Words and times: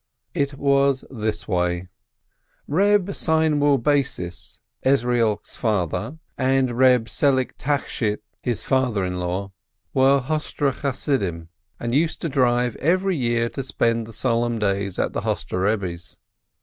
It 0.33 0.55
was 0.55 1.05
this 1.11 1.47
way: 1.47 1.87
Eeb 2.67 3.05
SeinwiH 3.13 3.83
Bassis, 3.83 4.59
Ezrielk's 4.83 5.55
father, 5.55 6.17
and 6.39 6.69
Eeb 6.69 7.07
Selig 7.07 7.55
Tachshit, 7.59 8.17
his 8.41 8.63
father 8.63 9.05
in 9.05 9.17
law, 9.19 9.51
were 9.93 10.19
Hostre 10.19 10.71
Chassidim, 10.71 11.49
and 11.79 11.93
used 11.93 12.19
to 12.21 12.29
drive 12.29 12.75
every 12.77 13.15
year 13.15 13.47
to 13.49 13.61
spend 13.61 14.07
the 14.07 14.11
Solemn 14.13 14.57
Days 14.57 14.97
at 14.97 15.13
the 15.13 15.21
Hostre 15.21 15.59
Eebbe's. 15.71 16.17